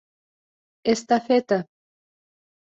Эстафете 0.91 1.59